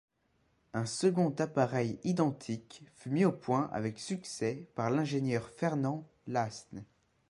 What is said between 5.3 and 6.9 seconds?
Fernand Lasne.